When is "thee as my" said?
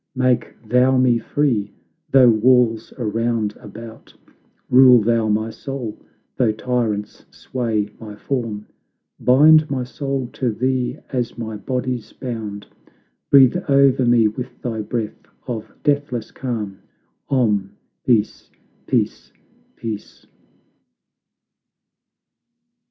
10.51-11.55